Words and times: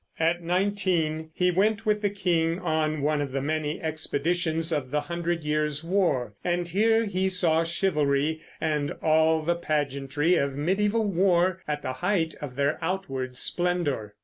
At 0.19 0.41
nineteen 0.41 1.29
he 1.31 1.51
went 1.51 1.85
with 1.85 2.01
the 2.01 2.09
king 2.09 2.57
on 2.57 3.01
one 3.03 3.21
of 3.21 3.31
the 3.33 3.39
many 3.39 3.79
expeditions 3.79 4.73
of 4.73 4.89
the 4.89 5.01
Hundred 5.01 5.43
Years' 5.43 5.83
War, 5.83 6.33
and 6.43 6.67
here 6.67 7.05
he 7.05 7.29
saw 7.29 7.63
chivalry 7.63 8.41
and 8.59 8.93
all 9.03 9.43
the 9.43 9.53
pageantry 9.53 10.37
of 10.37 10.53
mediæval 10.53 11.05
war 11.05 11.61
at 11.67 11.83
the 11.83 11.93
height 11.93 12.33
of 12.41 12.55
their 12.55 12.79
outward 12.81 13.37
splendor. 13.37 14.15